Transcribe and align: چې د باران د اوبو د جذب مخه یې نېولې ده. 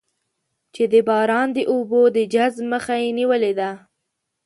چې 0.73 0.83
د 0.93 0.95
باران 1.07 1.47
د 1.57 1.59
اوبو 1.71 2.01
د 2.15 2.17
جذب 2.33 2.65
مخه 2.73 2.95
یې 3.01 3.09
نېولې 3.17 3.53
ده. 3.59 3.71